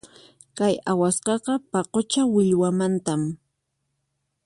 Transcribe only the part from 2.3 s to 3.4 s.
millwamantam.